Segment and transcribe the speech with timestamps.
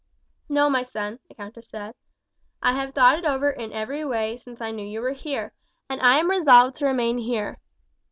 [0.49, 1.93] "No, my son," the countess said.
[2.59, 5.53] "I have thought it over in every way since I knew you were here,
[5.91, 7.59] and I am resolved to remain here.